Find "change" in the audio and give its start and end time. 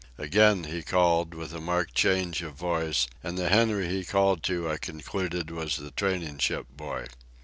1.93-2.41